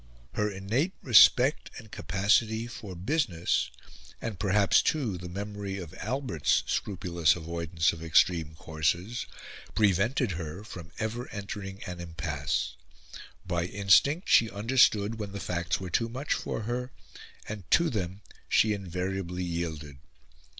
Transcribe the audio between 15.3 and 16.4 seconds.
the facts were too much